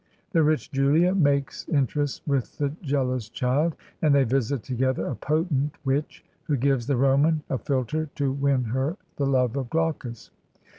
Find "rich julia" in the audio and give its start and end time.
0.41-1.13